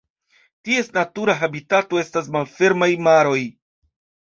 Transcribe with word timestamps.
Ties 0.69 0.89
natura 0.95 1.37
habitato 1.43 2.03
estas 2.07 2.35
malfermaj 2.39 2.93
maroj. 3.11 3.41